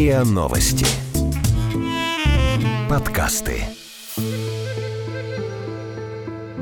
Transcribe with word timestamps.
РИА 0.00 0.24
Новости. 0.24 0.86
Подкасты. 2.88 3.64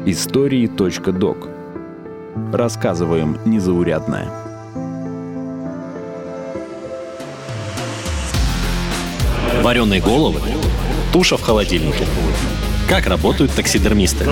Истории.док. 0.06 1.48
Рассказываем 2.52 3.38
незаурядное. 3.44 4.28
Вареные 9.62 10.00
головы. 10.00 10.40
Туша 11.12 11.36
в 11.36 11.42
холодильнике. 11.42 12.06
Как 12.88 13.06
работают 13.06 13.52
таксидермисты? 13.52 14.26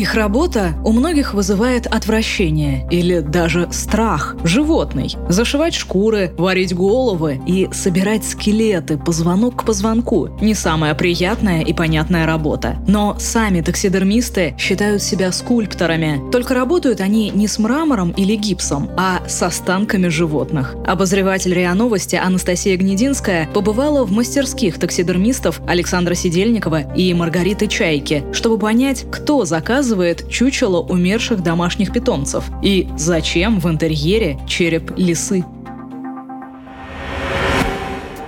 Их 0.00 0.14
работа 0.14 0.72
у 0.82 0.92
многих 0.92 1.34
вызывает 1.34 1.86
отвращение 1.86 2.88
или 2.90 3.20
даже 3.20 3.68
страх 3.70 4.34
животный. 4.44 5.14
Зашивать 5.28 5.74
шкуры, 5.74 6.32
варить 6.38 6.74
головы 6.74 7.38
и 7.46 7.68
собирать 7.70 8.24
скелеты 8.24 8.96
позвонок 8.96 9.56
к 9.56 9.66
позвонку– 9.66 10.30
не 10.40 10.54
самая 10.54 10.94
приятная 10.94 11.60
и 11.60 11.74
понятная 11.74 12.24
работа. 12.24 12.78
Но 12.88 13.18
сами 13.18 13.60
таксидермисты 13.60 14.54
считают 14.58 15.02
себя 15.02 15.32
скульпторами. 15.32 16.30
Только 16.32 16.54
работают 16.54 17.02
они 17.02 17.28
не 17.28 17.46
с 17.46 17.58
мрамором 17.58 18.12
или 18.12 18.36
гипсом, 18.36 18.88
а 18.96 19.20
с 19.28 19.42
останками 19.42 20.08
животных. 20.08 20.76
Обозреватель 20.86 21.52
РИА 21.52 21.74
Новости 21.74 22.16
Анастасия 22.16 22.78
Гнединская 22.78 23.50
побывала 23.52 24.06
в 24.06 24.12
мастерских 24.12 24.78
таксидермистов 24.78 25.60
Александра 25.66 26.14
Сидельникова 26.14 26.94
и 26.94 27.12
Маргариты 27.12 27.66
Чайки, 27.66 28.24
чтобы 28.32 28.56
понять, 28.56 29.04
кто 29.10 29.44
заказывает 29.44 29.89
показывает 29.90 30.30
чучело 30.30 30.78
умерших 30.80 31.42
домашних 31.42 31.92
питомцев 31.92 32.44
и 32.62 32.88
зачем 32.96 33.58
в 33.58 33.68
интерьере 33.68 34.38
череп 34.48 34.92
лисы. 34.96 35.44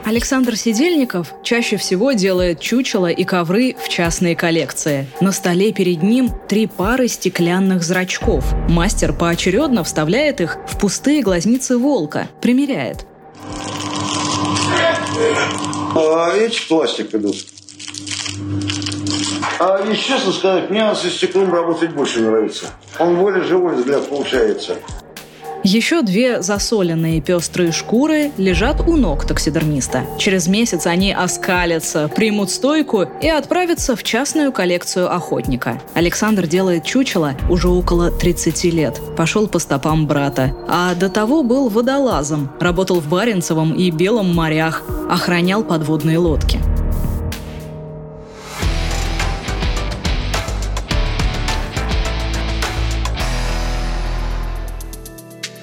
Александр 0.05 0.56
Сидельников 0.56 1.33
чаще 1.45 1.77
всего 1.77 2.11
делает 2.12 2.59
чучела 2.59 3.06
и 3.06 3.23
ковры 3.23 3.77
в 3.81 3.89
частные 3.89 4.34
коллекции. 4.34 5.06
На 5.20 5.31
столе 5.31 5.73
перед 5.73 6.03
ним 6.03 6.31
три 6.48 6.67
пары 6.67 7.06
стеклянных 7.06 7.84
зрачков. 7.84 8.45
Мастер 8.69 9.12
поочередно 9.12 9.84
вставляет 9.84 10.41
их 10.41 10.58
в 10.67 10.79
пустые 10.79 11.23
глазницы 11.23 11.79
волка, 11.79 12.27
примеряет. 12.41 13.06
А 15.95 16.34
эти 16.34 16.67
пластик 16.67 17.14
идут. 17.14 17.36
А 19.64 19.78
если 19.78 19.94
честно 19.94 20.32
сказать, 20.32 20.70
мне 20.70 20.92
со 20.92 21.08
стеклом 21.08 21.55
работать 21.55 21.92
больше 21.92 22.20
нравится. 22.20 22.66
Он 22.98 23.16
более 23.16 23.44
живой 23.44 23.77
взгляд 23.77 24.08
получается. 24.08 24.74
Еще 25.62 26.02
две 26.02 26.42
засоленные 26.42 27.20
пестрые 27.20 27.70
шкуры 27.70 28.33
лежат 28.38 28.80
у 28.80 28.96
ног 28.96 29.24
таксидермиста. 29.24 30.05
Через 30.18 30.48
месяц 30.48 30.88
они 30.88 31.12
оскалятся, 31.12 32.08
примут 32.08 32.50
стойку 32.50 33.05
и 33.20 33.28
отправятся 33.28 33.94
в 33.94 34.02
частную 34.02 34.50
коллекцию 34.50 35.14
охотника. 35.14 35.80
Александр 35.94 36.48
делает 36.48 36.84
чучело 36.84 37.36
уже 37.48 37.68
около 37.68 38.10
30 38.10 38.64
лет. 38.64 39.00
Пошел 39.16 39.46
по 39.46 39.60
стопам 39.60 40.08
брата. 40.08 40.56
А 40.66 40.96
до 40.96 41.08
того 41.08 41.44
был 41.44 41.68
водолазом. 41.68 42.50
Работал 42.58 42.98
в 42.98 43.08
Баренцевом 43.08 43.74
и 43.74 43.92
Белом 43.92 44.34
морях. 44.34 44.83
Охранял 45.08 45.62
подводные 45.62 46.18
лодки. 46.18 46.58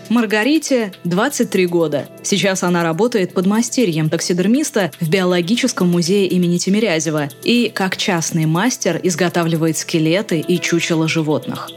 Маргарите 0.09 0.91
23 1.03 1.67
года. 1.67 2.09
Сейчас 2.23 2.63
она 2.63 2.83
работает 2.83 3.33
под 3.33 3.45
мастерьем 3.45 4.09
таксидермиста 4.09 4.91
в 4.99 5.07
биологическом 5.09 5.87
музее 5.87 6.27
имени 6.27 6.57
Тимирязева 6.57 7.29
и 7.43 7.71
как 7.73 7.95
частный 7.95 8.47
мастер 8.47 8.99
изготавливает 9.03 9.77
скелеты 9.77 10.39
и 10.39 10.59
чучела 10.59 11.07
животных. 11.07 11.69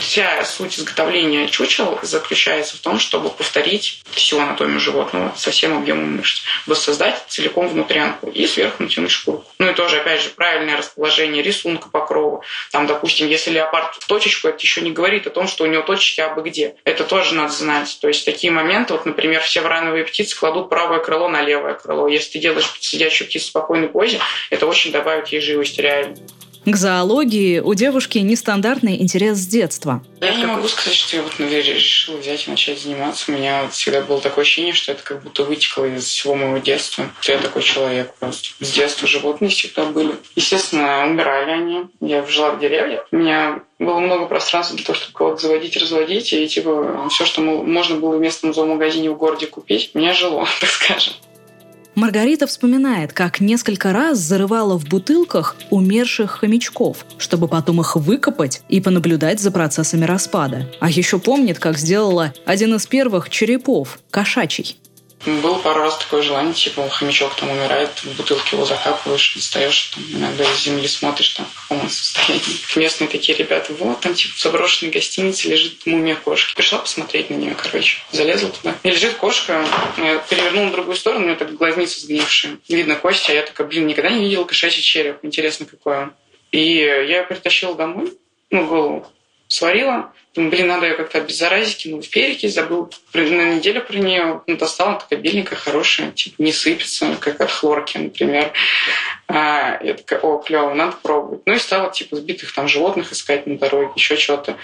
Вся 0.00 0.44
суть 0.44 0.78
изготовления 0.78 1.48
чучел 1.48 1.98
заключается 2.02 2.76
в 2.76 2.80
том, 2.80 2.98
чтобы 2.98 3.30
повторить 3.30 4.02
всю 4.10 4.38
анатомию 4.38 4.80
животного 4.80 5.32
со 5.36 5.50
всем 5.50 5.76
объемом 5.76 6.16
мышц, 6.16 6.42
воссоздать 6.66 7.24
целиком 7.28 7.68
внутрянку 7.68 8.28
и 8.28 8.46
сверху 8.46 8.82
натянуть 8.82 9.10
шкурку. 9.10 9.50
Ну 9.58 9.70
и 9.70 9.74
тоже, 9.74 9.98
опять 9.98 10.22
же, 10.22 10.30
правильное 10.30 10.76
расположение 10.76 11.42
рисунка 11.42 11.88
покрова. 11.88 12.42
Там, 12.70 12.86
допустим, 12.86 13.28
если 13.28 13.50
леопард 13.50 13.94
в 13.94 14.06
точечку, 14.06 14.48
это 14.48 14.58
еще 14.58 14.80
не 14.80 14.90
говорит 14.90 15.26
о 15.26 15.30
том, 15.30 15.48
что 15.48 15.64
у 15.64 15.66
него 15.66 15.82
точечки 15.82 16.20
абы 16.20 16.42
где. 16.42 16.76
Это 16.84 17.04
тоже 17.04 17.34
надо 17.34 17.52
знать. 17.52 17.98
То 18.00 18.08
есть 18.08 18.24
такие 18.24 18.52
моменты, 18.52 18.92
вот, 18.92 19.06
например, 19.06 19.40
все 19.42 19.60
врановые 19.60 20.04
птицы 20.04 20.36
кладут 20.36 20.68
правое 20.68 21.00
крыло 21.00 21.28
на 21.28 21.42
левое 21.42 21.74
крыло. 21.74 22.08
Если 22.08 22.32
ты 22.32 22.38
делаешь 22.40 22.70
сидящую 22.80 23.28
птицу 23.28 23.46
в 23.46 23.48
спокойной 23.48 23.88
позе, 23.88 24.20
это 24.50 24.66
очень 24.66 24.92
добавит 24.92 25.28
ей 25.28 25.40
живости 25.40 25.80
реально. 25.80 26.16
К 26.70 26.76
зоологии 26.76 27.60
у 27.60 27.72
девушки 27.72 28.18
нестандартный 28.18 29.00
интерес 29.00 29.38
с 29.38 29.46
детства. 29.46 30.04
Я 30.20 30.34
не 30.34 30.44
могу 30.44 30.68
сказать, 30.68 30.94
что 30.94 31.16
я 31.16 31.22
вот 31.22 31.38
наверное, 31.38 31.74
решила 31.74 32.18
взять 32.18 32.46
и 32.46 32.50
начать 32.50 32.82
заниматься. 32.82 33.32
У 33.32 33.34
меня 33.34 33.68
всегда 33.70 34.02
было 34.02 34.20
такое 34.20 34.42
ощущение, 34.42 34.74
что 34.74 34.92
это 34.92 35.02
как 35.02 35.22
будто 35.22 35.44
вытекло 35.44 35.86
из 35.86 36.04
всего 36.04 36.34
моего 36.34 36.58
детства. 36.58 37.06
Что 37.20 37.32
я 37.32 37.38
такой 37.38 37.62
человек 37.62 38.12
просто. 38.18 38.50
С 38.60 38.72
детства 38.72 39.08
животные 39.08 39.50
всегда 39.50 39.86
были. 39.86 40.14
Естественно, 40.36 41.06
умирали 41.06 41.50
они. 41.52 41.86
Я 42.00 42.26
жила 42.26 42.50
в 42.50 42.60
деревне. 42.60 43.00
У 43.12 43.16
меня 43.16 43.62
было 43.78 44.00
много 44.00 44.26
пространства 44.26 44.76
для 44.76 44.84
того, 44.84 44.98
чтобы 44.98 45.16
кого-то 45.16 45.42
заводить, 45.46 45.76
разводить. 45.76 46.32
И 46.34 46.46
типа 46.48 47.08
все, 47.10 47.24
что 47.24 47.40
можно 47.40 47.96
было 47.96 48.16
в 48.16 48.20
местном 48.20 48.52
зоомагазине 48.52 49.10
в 49.10 49.16
городе 49.16 49.46
купить, 49.46 49.94
меня 49.94 50.12
жило, 50.12 50.46
так 50.60 50.68
скажем. 50.68 51.14
Маргарита 51.98 52.46
вспоминает, 52.46 53.12
как 53.12 53.40
несколько 53.40 53.92
раз 53.92 54.18
зарывала 54.18 54.78
в 54.78 54.88
бутылках 54.88 55.56
умерших 55.70 56.30
хомячков, 56.30 57.04
чтобы 57.18 57.48
потом 57.48 57.80
их 57.80 57.96
выкопать 57.96 58.62
и 58.68 58.80
понаблюдать 58.80 59.40
за 59.40 59.50
процессами 59.50 60.04
распада. 60.04 60.70
А 60.78 60.88
еще 60.88 61.18
помнит, 61.18 61.58
как 61.58 61.76
сделала 61.76 62.32
один 62.46 62.76
из 62.76 62.86
первых 62.86 63.30
черепов– 63.30 63.98
кошачий. 64.12 64.78
Было 65.26 65.58
пару 65.58 65.82
раз 65.82 65.98
такое 65.98 66.22
желание, 66.22 66.54
типа, 66.54 66.88
хомячок 66.88 67.34
там 67.34 67.50
умирает, 67.50 67.90
в 68.02 68.16
бутылке 68.16 68.56
его 68.56 68.64
закапываешь, 68.64 69.34
достаешь, 69.34 69.90
там, 69.94 70.04
иногда 70.12 70.44
из 70.44 70.60
земли 70.60 70.86
смотришь, 70.86 71.30
там, 71.30 71.46
в 71.46 71.62
каком 71.62 71.80
он 71.80 71.90
состоянии. 71.90 72.42
Местные 72.76 73.08
такие 73.08 73.36
ребята, 73.36 73.72
вот, 73.74 74.00
там, 74.00 74.14
типа, 74.14 74.34
в 74.34 74.40
заброшенной 74.40 74.92
гостинице 74.92 75.48
лежит 75.48 75.84
мумия 75.86 76.14
кошки. 76.14 76.54
Пришла 76.54 76.78
посмотреть 76.78 77.30
на 77.30 77.34
нее, 77.34 77.54
короче, 77.54 77.98
залезла 78.12 78.50
туда. 78.50 78.76
И 78.82 78.90
лежит 78.90 79.14
кошка, 79.14 79.64
я 79.96 80.18
перевернула 80.18 80.66
на 80.66 80.72
другую 80.72 80.96
сторону, 80.96 81.24
у 81.24 81.26
нее 81.26 81.36
так 81.36 81.54
глазница 81.54 82.00
сгнившая. 82.00 82.58
Видно 82.68 82.94
кости, 82.94 83.30
а 83.30 83.34
я 83.34 83.42
такая, 83.42 83.66
блин, 83.66 83.86
никогда 83.86 84.10
не 84.10 84.24
видела 84.24 84.44
кошачий 84.44 84.82
череп, 84.82 85.18
интересно, 85.22 85.66
какой 85.66 85.98
он. 85.98 86.12
И 86.52 86.76
я 86.76 87.02
ее 87.02 87.22
притащила 87.24 87.74
домой, 87.74 88.12
ну, 88.50 88.66
голову, 88.66 89.06
сварила. 89.48 90.12
Думаю, 90.34 90.50
блин, 90.52 90.68
надо 90.68 90.86
ее 90.86 90.94
как-то 90.94 91.18
обеззаразить, 91.18 91.78
кинул 91.78 92.02
в 92.02 92.08
перекись, 92.08 92.54
забыл 92.54 92.92
на 93.14 93.54
неделю 93.54 93.82
про 93.82 93.96
нее. 93.96 94.42
Ну, 94.46 94.56
достала, 94.56 95.00
такая 95.00 95.18
беленькая, 95.18 95.58
хорошая, 95.58 96.12
типа 96.12 96.40
не 96.40 96.52
сыпется, 96.52 97.16
как 97.18 97.40
от 97.40 97.50
хлорки, 97.50 97.96
например. 97.98 98.52
А, 99.26 99.80
я 99.82 99.94
такая, 99.94 100.20
о, 100.20 100.38
клево, 100.38 100.74
надо 100.74 100.96
пробовать. 101.02 101.42
Ну 101.46 101.54
и 101.54 101.58
стала, 101.58 101.90
типа, 101.90 102.16
сбитых 102.16 102.52
там 102.52 102.68
животных 102.68 103.10
искать 103.10 103.46
на 103.46 103.58
дороге, 103.58 103.90
еще 103.96 104.16
что-то. 104.16 104.56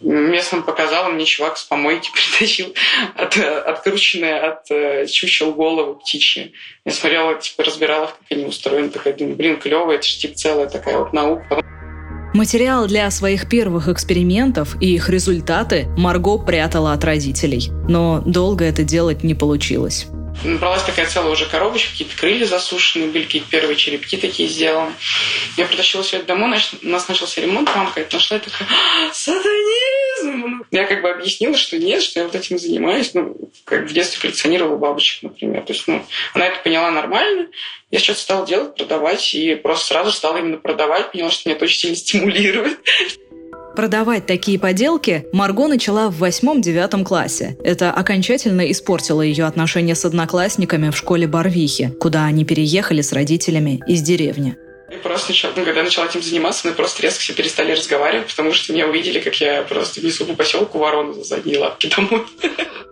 Местным 0.00 0.64
показала, 0.64 1.08
мне 1.10 1.24
чувак 1.24 1.56
с 1.56 1.64
помойки 1.64 2.10
притащил 2.14 2.74
от, 3.14 3.38
открученные 3.38 4.38
от 4.40 4.70
э, 4.70 5.06
чучел 5.06 5.54
головы 5.54 5.94
птичьи. 5.94 6.52
Я 6.84 6.92
смотрела, 6.92 7.36
типа, 7.36 7.62
разбирала, 7.62 8.06
как 8.06 8.18
они 8.30 8.44
устроены. 8.44 8.90
Такая, 8.90 9.14
думаю, 9.14 9.36
блин, 9.36 9.60
клево, 9.60 9.92
это 9.92 10.04
же 10.04 10.18
типа 10.18 10.34
целая 10.34 10.68
такая 10.68 10.98
вот 10.98 11.12
наука. 11.12 11.62
Материал 12.34 12.86
для 12.86 13.10
своих 13.10 13.46
первых 13.46 13.88
экспериментов 13.88 14.76
и 14.80 14.94
их 14.94 15.10
результаты 15.10 15.88
Марго 15.98 16.38
прятала 16.38 16.94
от 16.94 17.04
родителей. 17.04 17.70
Но 17.88 18.22
долго 18.24 18.64
это 18.64 18.84
делать 18.84 19.22
не 19.22 19.34
получилось. 19.34 20.06
Набралась 20.44 20.82
такая 20.82 21.06
целая 21.06 21.30
уже 21.30 21.46
коробочка, 21.46 21.90
какие-то 21.90 22.16
крылья 22.16 22.46
засушенные 22.46 23.08
были, 23.08 23.24
какие-то 23.24 23.48
первые 23.48 23.76
черепки 23.76 24.16
такие 24.16 24.48
сделаны. 24.48 24.92
Я 25.56 25.66
притащила 25.66 26.02
все 26.02 26.16
это 26.16 26.26
домой, 26.26 26.58
у 26.82 26.88
нас 26.88 27.08
начался 27.08 27.40
ремонт, 27.40 27.74
мамка 27.74 28.00
это 28.00 28.16
нашла 28.16 28.38
и 28.38 28.40
такая, 28.40 28.68
«А, 28.68 29.12
сатанизм! 29.12 30.64
Я 30.70 30.84
как 30.84 31.02
бы 31.02 31.10
объяснила, 31.10 31.56
что 31.56 31.78
нет, 31.78 32.02
что 32.02 32.20
я 32.20 32.26
вот 32.26 32.34
этим 32.34 32.58
занимаюсь, 32.58 33.14
ну, 33.14 33.36
как 33.64 33.88
в 33.88 33.92
детстве 33.92 34.20
коллекционировала 34.20 34.76
бабочек, 34.76 35.22
например. 35.22 35.62
То 35.62 35.72
есть, 35.72 35.86
ну, 35.86 36.04
она 36.34 36.46
это 36.46 36.60
поняла 36.62 36.90
нормально, 36.90 37.48
я 37.90 37.98
что-то 37.98 38.20
стала 38.20 38.46
делать, 38.46 38.74
продавать, 38.74 39.34
и 39.34 39.54
просто 39.54 39.86
сразу 39.86 40.12
стала 40.12 40.38
именно 40.38 40.56
продавать, 40.56 41.12
поняла, 41.12 41.30
что 41.30 41.48
меня 41.48 41.56
это 41.56 41.66
очень 41.66 41.78
сильно 41.78 41.96
стимулирует. 41.96 42.80
Продавать 43.74 44.26
такие 44.26 44.58
поделки 44.58 45.26
Марго 45.32 45.66
начала 45.66 46.10
в 46.10 46.18
восьмом-девятом 46.18 47.04
классе. 47.04 47.56
Это 47.64 47.90
окончательно 47.90 48.70
испортило 48.70 49.22
ее 49.22 49.46
отношения 49.46 49.94
с 49.94 50.04
одноклассниками 50.04 50.90
в 50.90 50.96
школе 50.96 51.26
Барвихи, 51.26 51.88
куда 51.98 52.26
они 52.26 52.44
переехали 52.44 53.00
с 53.00 53.12
родителями 53.12 53.82
из 53.86 54.02
деревни. 54.02 54.56
Я 54.92 54.98
просто 54.98 55.30
начала, 55.30 55.54
ну, 55.56 55.64
когда 55.64 55.82
начала 55.82 56.04
этим 56.04 56.22
заниматься, 56.22 56.68
мы 56.68 56.74
просто 56.74 57.00
резко 57.02 57.20
все 57.20 57.32
перестали 57.32 57.72
разговаривать, 57.72 58.26
потому 58.28 58.52
что 58.52 58.74
меня 58.74 58.86
увидели, 58.86 59.20
как 59.20 59.34
я 59.36 59.62
просто 59.62 60.04
несу 60.04 60.26
по 60.26 60.34
поселку 60.34 60.76
ворону 60.76 61.14
за 61.14 61.24
задние 61.24 61.58
лапки 61.58 61.90
домой. 61.96 62.26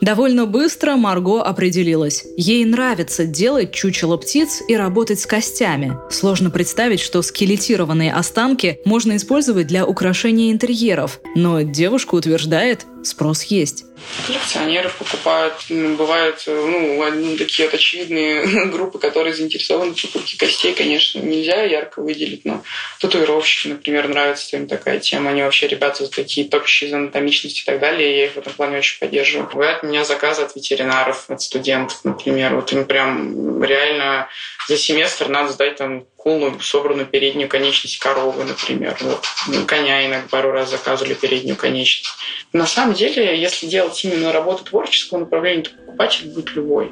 Довольно 0.00 0.47
быстро 0.47 0.97
Марго 0.97 1.43
определилась. 1.43 2.25
Ей 2.38 2.64
нравится 2.64 3.26
делать 3.26 3.75
чучело 3.75 4.17
птиц 4.17 4.62
и 4.67 4.75
работать 4.75 5.20
с 5.20 5.26
костями. 5.26 5.99
Сложно 6.11 6.50
представить, 6.50 7.00
что 7.00 7.20
скелетированные 7.20 8.14
останки 8.14 8.81
можно 8.87 9.17
использовать 9.17 9.67
для 9.67 9.85
украшения 9.85 10.52
интерьеров. 10.52 11.20
Но 11.35 11.61
девушка 11.61 12.14
утверждает, 12.14 12.87
спрос 13.02 13.44
есть. 13.44 13.85
Коллекционеров 14.26 14.97
покупают. 14.97 15.55
Бывают 15.69 16.43
ну, 16.47 17.37
такие 17.37 17.69
вот 17.69 17.75
очевидные 17.75 18.67
группы, 18.67 18.99
которые 18.99 19.35
заинтересованы 19.35 19.94
в 19.94 20.02
покупке 20.02 20.38
костей, 20.38 20.75
конечно, 20.75 21.20
нельзя 21.20 21.62
ярко 21.62 22.00
выделить, 22.00 22.44
но 22.44 22.62
татуировщики, 23.00 23.69
например, 23.69 24.08
нравится 24.08 24.56
им 24.56 24.67
такая 24.67 24.99
тема. 24.99 25.31
Они 25.31 25.43
вообще 25.43 25.69
ребята 25.69 26.08
такие 26.08 26.49
топящие 26.49 26.91
за 26.91 26.97
анатомичность 26.97 27.61
и 27.61 27.64
так 27.64 27.79
далее. 27.79 28.19
Я 28.19 28.25
их 28.26 28.32
в 28.32 28.38
этом 28.38 28.52
плане 28.52 28.79
очень 28.79 28.99
поддерживаю. 28.99 29.49
Бывают 29.52 29.82
у 29.82 29.87
меня 29.87 30.05
заказы 30.05 30.43
от 30.43 30.56
ветеринаров, 30.56 31.29
от 31.29 31.43
студентов, 31.43 32.00
например. 32.05 32.55
Вот 32.55 32.73
им 32.73 32.87
прям 32.87 33.62
реально 33.62 34.29
за 34.69 34.76
семестр 34.76 35.29
надо 35.29 35.52
сдать 35.52 35.76
там 35.76 36.06
полную 36.23 36.61
собранную 36.61 37.07
переднюю 37.07 37.49
конечность 37.49 37.99
коровы, 37.99 38.45
например. 38.45 38.97
Вот. 39.01 39.25
Ну, 39.49 39.65
коня 39.67 40.07
иногда 40.07 40.29
пару 40.29 40.51
раз 40.51 40.71
заказывали 40.71 41.15
переднюю 41.15 41.57
конечность. 41.57 42.11
На 42.53 42.67
самом 42.67 42.95
деле, 42.95 43.41
если 43.41 43.67
делать 43.67 44.05
именно 44.05 44.33
работу 44.33 44.65
творческого 44.65 45.19
направления, 45.21 45.63
то 45.63 45.71
покупатель 45.71 46.29
будет 46.29 46.55
любой. 46.55 46.91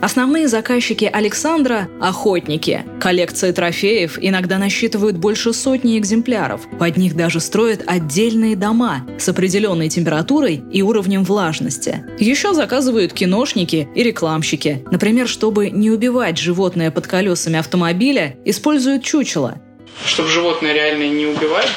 Основные 0.00 0.46
заказчики 0.46 1.10
Александра– 1.12 1.88
охотники. 2.00 2.84
Коллекции 3.00 3.50
трофеев 3.50 4.16
иногда 4.20 4.56
насчитывают 4.58 5.16
больше 5.16 5.52
сотни 5.52 5.98
экземпляров. 5.98 6.60
Под 6.78 6.96
них 6.96 7.16
даже 7.16 7.40
строят 7.40 7.82
отдельные 7.84 8.54
дома 8.54 9.04
с 9.18 9.28
определенной 9.28 9.88
температурой 9.88 10.62
и 10.72 10.82
уровнем 10.82 11.24
влажности. 11.24 12.04
Еще 12.20 12.54
заказывают 12.54 13.12
киношники 13.12 13.88
и 13.92 14.02
рекламщики. 14.04 14.84
Например, 14.92 15.26
чтобы 15.26 15.70
не 15.70 15.90
убивать 15.90 16.38
животное 16.38 16.92
под 16.92 17.08
колесами 17.08 17.58
автомобиля, 17.58 18.36
используют 18.44 19.02
чучело. 19.02 19.60
Чтобы 20.06 20.28
животное 20.28 20.74
реально 20.74 21.08
не 21.08 21.26
убивать, 21.26 21.68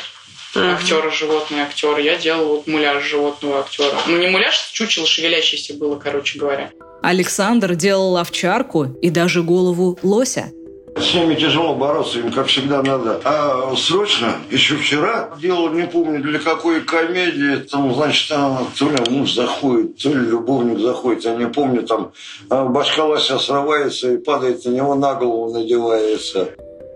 Uh-huh. 0.53 0.74
Актера 0.74 1.09
животное, 1.12 1.63
актер. 1.63 1.97
Я 2.00 2.17
делал 2.17 2.50
вот 2.50 2.67
муляж 2.67 3.06
животного 3.06 3.62
актера. 3.62 3.97
Ну, 4.06 4.17
не 4.17 4.27
муляж, 4.27 4.71
чучело 4.74 5.07
шевелящееся 5.07 5.75
было, 5.75 5.97
короче 5.97 6.38
говоря. 6.38 6.71
Александр 7.01 7.75
делал 7.75 8.18
овчарку 8.18 8.86
и 9.01 9.09
даже 9.09 9.44
голову 9.44 9.98
лося. 10.03 10.51
С 10.98 11.13
ними 11.15 11.36
тяжело 11.36 11.74
бороться, 11.74 12.19
им, 12.19 12.31
как 12.31 12.48
всегда, 12.48 12.83
надо. 12.83 13.21
А 13.24 13.74
срочно, 13.77 14.36
еще 14.51 14.75
вчера, 14.75 15.30
делал, 15.42 15.69
не 15.69 15.88
помню, 15.88 16.21
для 16.21 16.38
какой 16.38 16.81
комедии, 16.81 17.56
там, 17.63 17.94
значит, 17.95 18.30
там, 18.30 18.68
то 18.77 18.89
ли 18.89 18.98
муж 19.09 19.33
заходит, 19.33 19.98
то 19.98 20.09
ли 20.09 20.15
любовник 20.15 20.80
заходит, 20.80 21.24
я 21.24 21.36
не 21.36 21.48
помню, 21.48 21.83
там, 21.83 22.12
а 22.50 22.65
башка 22.65 23.06
лося 23.06 23.39
срывается 23.39 24.12
и 24.12 24.18
падает 24.18 24.65
на 24.65 24.69
него 24.71 24.95
на 24.95 25.15
голову 25.15 25.53
надевается. 25.53 26.50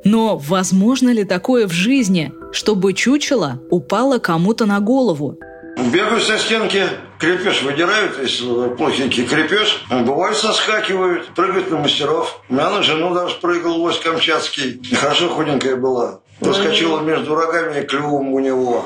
Но 0.03 0.37
возможно 0.37 1.09
ли 1.09 1.23
такое 1.23 1.65
в 1.65 1.71
жизни, 1.71 2.31
чтобы 2.51 2.93
чучело 2.93 3.61
упало 3.71 4.19
кому-то 4.19 4.65
на 4.65 4.79
голову? 4.81 5.39
Бегают 5.77 6.23
со 6.23 6.37
стенки, 6.37 6.87
крепеж 7.19 7.61
выдирают, 7.63 8.17
если 8.21 8.69
плохенький 8.75 9.25
крепеж. 9.25 9.83
Бывает, 9.89 10.37
соскакивают, 10.37 11.27
прыгают 11.35 11.69
на 11.69 11.77
мастеров. 11.77 12.39
У 12.49 12.53
меня 12.53 12.69
на 12.69 12.81
жену 12.81 13.13
даже 13.13 13.35
прыгал 13.35 13.81
лось 13.81 13.99
камчатский. 13.99 14.81
Хорошо 14.95 15.29
худенькая 15.29 15.75
была. 15.75 16.19
Проскочила 16.39 17.01
между 17.01 17.35
рогами 17.35 17.81
и 17.81 17.85
клювом 17.85 18.33
у 18.33 18.39
него. 18.39 18.85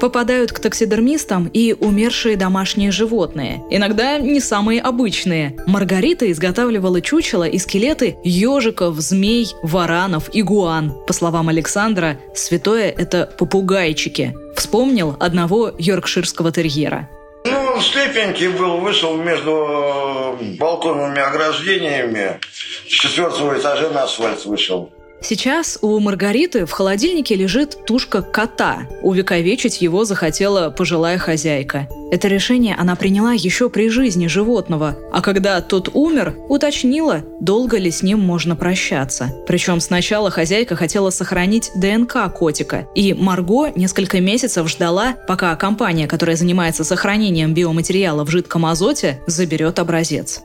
Попадают 0.00 0.52
к 0.52 0.58
таксидермистам 0.58 1.48
и 1.52 1.74
умершие 1.78 2.36
домашние 2.36 2.90
животные. 2.90 3.62
Иногда 3.70 4.18
не 4.18 4.40
самые 4.40 4.80
обычные. 4.80 5.56
Маргарита 5.66 6.30
изготавливала 6.30 7.00
чучело 7.00 7.44
и 7.44 7.58
скелеты 7.58 8.16
ежиков, 8.22 8.96
змей, 9.00 9.46
варанов, 9.62 10.28
игуан. 10.32 10.92
По 11.06 11.12
словам 11.12 11.48
Александра, 11.48 12.18
святое– 12.34 12.90
это 12.98 13.32
попугайчики. 13.38 14.34
Вспомнил 14.56 15.16
одного 15.20 15.72
йоркширского 15.78 16.52
терьера. 16.52 17.08
Ну, 17.46 17.58
он 17.74 17.80
слепенький 17.80 18.48
был, 18.48 18.78
вышел 18.78 19.16
между 19.16 20.38
балконными 20.58 21.20
ограждениями. 21.20 22.40
С 22.86 22.92
четвертого 22.92 23.58
этажа 23.58 23.90
на 23.90 24.04
асфальт 24.04 24.44
вышел. 24.46 24.93
Сейчас 25.24 25.78
у 25.80 25.98
Маргариты 26.00 26.66
в 26.66 26.72
холодильнике 26.72 27.34
лежит 27.34 27.86
тушка 27.86 28.20
кота. 28.20 28.86
Увековечить 29.00 29.80
его 29.80 30.04
захотела 30.04 30.68
пожилая 30.68 31.16
хозяйка. 31.16 31.88
Это 32.12 32.28
решение 32.28 32.76
она 32.78 32.94
приняла 32.94 33.32
еще 33.32 33.70
при 33.70 33.88
жизни 33.88 34.26
животного, 34.26 34.98
а 35.10 35.22
когда 35.22 35.62
тот 35.62 35.88
умер, 35.94 36.36
уточнила, 36.50 37.24
долго 37.40 37.78
ли 37.78 37.90
с 37.90 38.02
ним 38.02 38.20
можно 38.20 38.54
прощаться. 38.54 39.34
Причем 39.46 39.80
сначала 39.80 40.30
хозяйка 40.30 40.76
хотела 40.76 41.08
сохранить 41.08 41.70
ДНК 41.74 42.30
котика, 42.30 42.86
и 42.94 43.14
Марго 43.14 43.72
несколько 43.74 44.20
месяцев 44.20 44.68
ждала, 44.68 45.14
пока 45.26 45.56
компания, 45.56 46.06
которая 46.06 46.36
занимается 46.36 46.84
сохранением 46.84 47.54
биоматериала 47.54 48.26
в 48.26 48.30
жидком 48.30 48.66
азоте, 48.66 49.22
заберет 49.26 49.78
образец. 49.78 50.42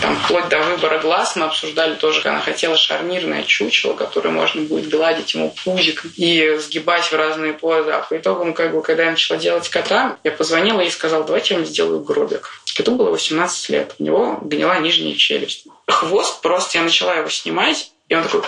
Там 0.00 0.16
вплоть 0.16 0.48
до 0.48 0.60
выбора 0.60 0.98
глаз 0.98 1.36
мы 1.36 1.46
обсуждали 1.46 1.94
тоже, 1.94 2.20
она 2.28 2.40
хотела 2.40 2.76
шарнирное 2.76 3.44
чучело, 3.44 3.94
которое 3.94 4.30
можно 4.30 4.62
будет 4.62 4.88
гладить 4.88 5.34
ему 5.34 5.54
пузик 5.64 6.04
и 6.16 6.56
сгибать 6.58 7.04
в 7.04 7.14
разные 7.14 7.52
позы. 7.52 7.90
А 7.90 8.02
по 8.02 8.16
итогу, 8.16 8.52
как 8.52 8.72
бы, 8.72 8.82
когда 8.82 9.04
я 9.04 9.10
начала 9.10 9.38
делать 9.38 9.68
кота, 9.68 10.16
я 10.24 10.30
позвонила 10.30 10.80
и 10.80 10.90
сказала, 10.90 11.24
давайте 11.24 11.54
я 11.54 11.60
вам 11.60 11.66
сделаю 11.66 12.00
гробик. 12.00 12.50
Коту 12.76 12.94
было 12.94 13.10
18 13.10 13.68
лет, 13.70 13.94
у 13.98 14.02
него 14.02 14.38
гнила 14.42 14.78
нижняя 14.80 15.14
челюсть. 15.14 15.66
Хвост 15.86 16.42
просто, 16.42 16.78
я 16.78 16.84
начала 16.84 17.14
его 17.14 17.28
снимать, 17.30 17.92
и 18.08 18.14
он 18.14 18.22
такой 18.24 18.42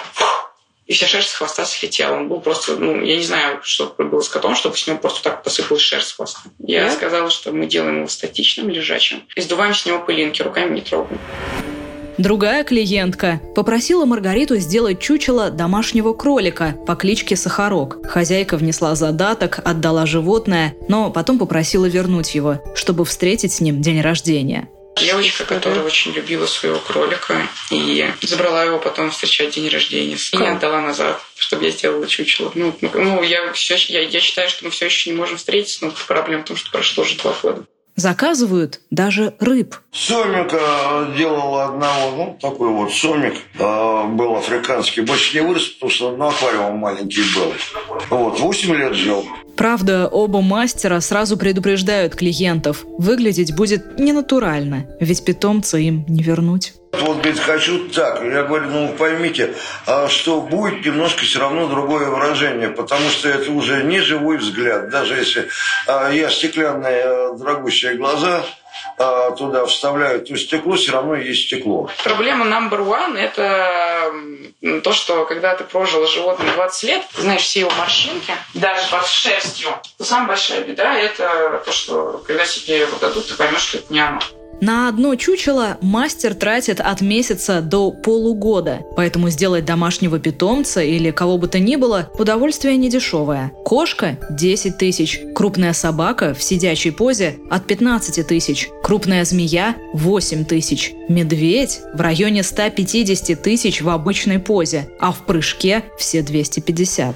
и 0.88 0.94
вся 0.94 1.06
шерсть 1.06 1.28
с 1.28 1.34
хвоста 1.34 1.64
слетела. 1.66 2.16
Он 2.16 2.28
был 2.28 2.40
просто, 2.40 2.76
ну, 2.76 3.02
я 3.02 3.16
не 3.18 3.22
знаю, 3.22 3.60
что 3.62 3.94
было 3.98 4.20
с 4.20 4.28
котом, 4.28 4.56
чтобы 4.56 4.76
с 4.76 4.86
него 4.86 4.98
просто 4.98 5.22
так 5.22 5.42
посыпалась 5.44 5.82
шерсть 5.82 6.08
с 6.08 6.12
хвоста. 6.14 6.40
Я 6.58 6.84
да? 6.84 6.90
сказала, 6.90 7.30
что 7.30 7.52
мы 7.52 7.66
делаем 7.66 7.98
его 7.98 8.08
статичным, 8.08 8.70
лежачим, 8.70 9.22
и 9.36 9.40
сдуваем 9.42 9.74
с 9.74 9.84
него 9.84 10.00
пылинки, 10.00 10.40
руками 10.40 10.76
не 10.76 10.80
трогаем. 10.80 11.20
Другая 12.16 12.64
клиентка 12.64 13.40
попросила 13.54 14.04
Маргариту 14.04 14.56
сделать 14.56 14.98
чучело 14.98 15.50
домашнего 15.50 16.14
кролика 16.14 16.74
по 16.86 16.96
кличке 16.96 17.36
Сахарок. 17.36 18.04
Хозяйка 18.04 18.56
внесла 18.56 18.96
задаток, 18.96 19.60
отдала 19.64 20.04
животное, 20.04 20.74
но 20.88 21.10
потом 21.10 21.38
попросила 21.38 21.86
вернуть 21.86 22.34
его, 22.34 22.60
чтобы 22.74 23.04
встретить 23.04 23.52
с 23.52 23.60
ним 23.60 23.80
день 23.82 24.00
рождения. 24.00 24.68
Девочка, 24.98 25.44
которая 25.44 25.82
очень 25.82 26.12
любила 26.12 26.46
своего 26.46 26.78
кролика 26.78 27.48
и 27.70 28.10
забрала 28.22 28.64
его 28.64 28.78
потом 28.78 29.10
встречать 29.10 29.54
день 29.54 29.68
рождения. 29.68 30.16
И 30.32 30.36
не 30.36 30.48
отдала 30.48 30.80
назад, 30.80 31.20
чтобы 31.36 31.64
я 31.64 31.70
сделала 31.70 32.06
чучело. 32.06 32.52
Ну, 32.54 32.76
ну 32.80 33.22
я, 33.22 33.52
все, 33.52 33.76
я, 33.76 34.02
я 34.02 34.20
считаю, 34.20 34.48
что 34.48 34.64
мы 34.64 34.70
все 34.70 34.86
еще 34.86 35.10
не 35.10 35.16
можем 35.16 35.36
встретиться, 35.36 35.84
но 35.84 35.92
проблема 36.06 36.42
в 36.42 36.46
том, 36.46 36.56
что 36.56 36.70
прошло 36.70 37.04
уже 37.04 37.16
два 37.16 37.32
года. 37.42 37.64
Заказывают 37.98 38.80
даже 38.92 39.34
рыб. 39.40 39.74
Сомика 39.90 41.08
делал 41.16 41.58
одного, 41.58 42.16
ну, 42.16 42.38
такой 42.40 42.68
вот 42.68 42.92
сомик 42.92 43.34
э, 43.58 44.04
был 44.12 44.36
африканский. 44.36 45.00
Больше 45.00 45.36
не 45.36 45.44
вырос, 45.44 45.66
потому 45.66 45.90
что 45.90 46.16
ну, 46.16 46.28
аквариум 46.28 46.76
маленький 46.76 47.22
был. 47.34 47.52
Вот, 48.08 48.38
8 48.38 48.74
лет 48.76 48.94
жил. 48.94 49.26
Правда, 49.56 50.06
оба 50.06 50.40
мастера 50.42 51.00
сразу 51.00 51.36
предупреждают 51.36 52.14
клиентов. 52.14 52.84
Выглядеть 52.98 53.56
будет 53.56 53.98
ненатурально, 53.98 54.86
ведь 55.00 55.24
питомца 55.24 55.78
им 55.78 56.04
не 56.06 56.22
вернуть. 56.22 56.74
Вот, 57.00 57.18
говорит, 57.18 57.38
хочу 57.38 57.88
так. 57.88 58.22
Я 58.22 58.42
говорю, 58.44 58.66
ну 58.70 58.88
поймите, 58.88 59.54
а 59.86 60.08
что 60.08 60.40
будет 60.40 60.84
немножко 60.84 61.24
все 61.24 61.40
равно 61.40 61.66
другое 61.68 62.08
выражение, 62.08 62.68
потому 62.68 63.08
что 63.10 63.28
это 63.28 63.50
уже 63.52 63.82
не 63.84 64.00
живой 64.00 64.38
взгляд. 64.38 64.90
Даже 64.90 65.14
если 65.14 65.48
а, 65.86 66.10
я 66.10 66.30
стеклянные 66.30 67.02
а, 67.04 67.34
дорогущие 67.34 67.94
глаза, 67.94 68.44
а, 68.96 69.30
туда 69.32 69.64
вставляют 69.66 70.28
то 70.28 70.36
стекло, 70.36 70.76
все 70.76 70.92
равно 70.92 71.14
есть 71.14 71.46
стекло. 71.46 71.90
Проблема 72.02 72.44
number 72.46 72.80
one– 72.80 73.16
это 73.18 74.12
то, 74.82 74.92
что 74.92 75.24
когда 75.24 75.54
ты 75.54 75.64
прожил 75.64 76.06
животное 76.06 76.52
20 76.52 76.82
лет, 76.84 77.02
ты 77.14 77.22
знаешь 77.22 77.42
все 77.42 77.60
его 77.60 77.70
морщинки, 77.78 78.32
даже 78.54 78.90
под 78.90 79.06
шерстью, 79.06 79.70
то 79.96 80.04
самая 80.04 80.28
большая 80.28 80.62
беда– 80.62 80.94
это 80.98 81.62
то, 81.64 81.72
что 81.72 82.22
когда 82.26 82.44
тебе 82.44 82.80
его 82.80 82.98
дадут, 82.98 83.28
ты 83.28 83.34
поймешь, 83.34 83.62
что 83.62 83.78
это 83.78 83.92
не 83.92 84.00
оно. 84.00 84.20
На 84.60 84.88
одно 84.88 85.14
чучело 85.14 85.78
мастер 85.80 86.34
тратит 86.34 86.80
от 86.80 87.00
месяца 87.00 87.60
до 87.60 87.92
полугода, 87.92 88.80
поэтому 88.96 89.30
сделать 89.30 89.64
домашнего 89.64 90.18
питомца 90.18 90.82
или 90.82 91.12
кого 91.12 91.38
бы 91.38 91.46
то 91.46 91.60
ни 91.60 91.76
было 91.76 92.10
удовольствие 92.18 92.76
недешевое. 92.76 93.52
Кошка– 93.64 94.18
10 94.30 94.76
тысяч, 94.76 95.20
крупная 95.34 95.72
собака 95.72 96.34
в 96.34 96.42
сидячей 96.42 96.90
позе– 96.90 97.36
от 97.50 97.66
15 97.66 98.26
тысяч, 98.26 98.68
крупная 98.82 99.24
змея– 99.24 99.76
8 99.94 100.44
тысяч, 100.44 100.92
медведь– 101.08 101.80
в 101.94 102.00
районе 102.00 102.42
150 102.42 103.40
тысяч 103.40 103.80
в 103.80 103.88
обычной 103.88 104.40
позе, 104.40 104.88
а 104.98 105.12
в 105.12 105.24
прыжке– 105.24 105.84
все 105.98 106.22
250. 106.22 107.14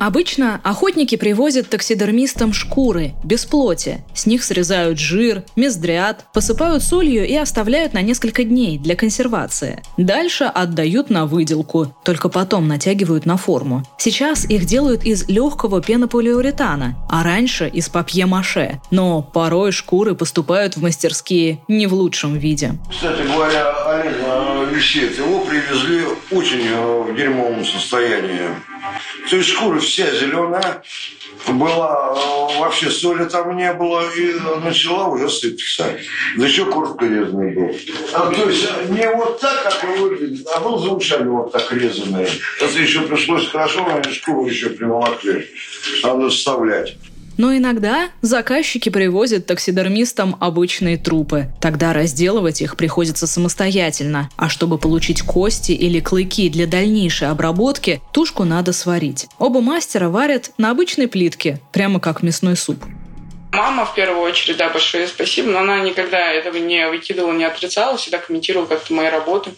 Обычно 0.00 0.62
охотники 0.64 1.16
привозят 1.16 1.68
таксидермистам 1.68 2.54
шкуры, 2.54 3.12
без 3.22 3.44
плоти. 3.44 4.02
С 4.14 4.24
них 4.24 4.42
срезают 4.42 4.98
жир, 4.98 5.44
мездрят, 5.56 6.24
посыпают 6.32 6.82
солью 6.82 7.28
и 7.28 7.36
оставляют 7.36 7.92
на 7.92 8.00
несколько 8.00 8.44
дней 8.44 8.78
для 8.78 8.96
консервации. 8.96 9.82
Дальше 9.98 10.44
отдают 10.44 11.10
на 11.10 11.26
выделку, 11.26 11.94
только 12.02 12.30
потом 12.30 12.66
натягивают 12.66 13.26
на 13.26 13.36
форму. 13.36 13.84
Сейчас 13.98 14.46
их 14.46 14.64
делают 14.64 15.04
из 15.04 15.28
легкого 15.28 15.82
пенополиуретана, 15.82 16.96
а 17.10 17.22
раньше 17.22 17.68
из 17.68 17.90
папье-маше. 17.90 18.80
Но 18.90 19.20
порой 19.20 19.70
шкуры 19.70 20.14
поступают 20.14 20.78
в 20.78 20.82
мастерские 20.82 21.60
не 21.68 21.86
в 21.86 21.92
лучшем 21.92 22.38
виде. 22.38 22.72
Кстати 22.90 23.20
говоря, 23.20 23.70
Олег 23.84 24.16
висит. 24.80 25.18
Его 25.18 25.40
привезли 25.40 26.04
очень 26.30 26.66
э, 26.66 27.02
в 27.02 27.14
дерьмовом 27.14 27.64
состоянии. 27.64 28.48
То 29.28 29.36
есть 29.36 29.48
шкура 29.48 29.78
вся 29.80 30.10
зеленая, 30.10 30.82
была 31.48 32.14
вообще 32.58 32.90
соли 32.90 33.24
там 33.24 33.56
не 33.56 33.72
было 33.72 34.02
и 34.14 34.34
начала 34.62 35.08
уже 35.08 35.28
сыпаться. 35.28 35.98
Да 36.36 36.46
еще 36.46 36.66
куртка 36.66 37.06
резаная 37.06 37.54
была. 37.54 37.70
А, 38.12 38.30
то 38.30 38.48
есть 38.48 38.66
не 38.90 39.08
вот 39.10 39.40
так, 39.40 39.62
как 39.62 39.84
он 39.84 40.00
выглядит, 40.00 40.46
а 40.54 40.60
был 40.60 40.78
за 40.78 40.90
ушами 40.90 41.28
вот 41.28 41.52
так 41.52 41.72
резанный. 41.72 42.28
Это 42.60 42.78
еще 42.78 43.02
пришлось 43.02 43.48
хорошо, 43.48 43.86
они 43.86 44.12
шкуру 44.12 44.46
еще 44.46 44.70
приволокли. 44.70 45.48
Надо 46.02 46.28
вставлять. 46.28 46.96
Но 47.36 47.56
иногда 47.56 48.10
заказчики 48.20 48.88
привозят 48.88 49.46
таксидермистам 49.46 50.36
обычные 50.40 50.98
трупы. 50.98 51.46
Тогда 51.60 51.92
разделывать 51.92 52.60
их 52.60 52.76
приходится 52.76 53.26
самостоятельно. 53.26 54.28
А 54.36 54.48
чтобы 54.48 54.78
получить 54.78 55.22
кости 55.22 55.72
или 55.72 56.00
клыки 56.00 56.48
для 56.48 56.66
дальнейшей 56.66 57.28
обработки, 57.28 58.02
тушку 58.12 58.44
надо 58.44 58.72
сварить. 58.72 59.26
Оба 59.38 59.60
мастера 59.60 60.08
варят 60.08 60.52
на 60.58 60.70
обычной 60.70 61.08
плитке, 61.08 61.60
прямо 61.72 62.00
как 62.00 62.22
мясной 62.22 62.56
суп. 62.56 62.84
Мама, 63.52 63.84
в 63.84 63.94
первую 63.94 64.20
очередь, 64.22 64.58
да, 64.58 64.68
большое 64.68 65.08
спасибо, 65.08 65.50
но 65.50 65.58
она 65.58 65.80
никогда 65.80 66.32
этого 66.32 66.56
не 66.56 66.88
выкидывала, 66.88 67.32
не 67.32 67.44
отрицала, 67.44 67.96
всегда 67.96 68.18
комментировала 68.18 68.66
как-то 68.66 68.94
мои 68.94 69.08
работы 69.08 69.50